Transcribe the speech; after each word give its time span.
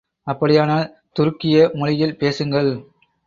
அப்படியானால், 0.27 0.87
துருக்கிய 1.19 1.73
மொழியில் 1.73 2.17
பேசுங்கள். 2.17 2.71